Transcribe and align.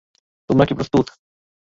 তোমরা 0.49 0.65
কি 0.65 0.73
প্রস্তুত? 0.73 1.05